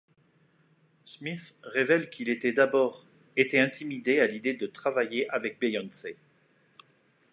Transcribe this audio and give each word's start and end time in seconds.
Smith 1.05 1.59
révèle 1.63 2.09
qu'il 2.09 2.31
était 2.31 2.53
d'abord 2.53 3.05
été 3.37 3.59
intimidé 3.59 4.19
à 4.19 4.25
l'idée 4.25 4.55
de 4.55 4.65
travailler 4.65 5.29
avec 5.29 5.59
Beyoncé. 5.59 6.17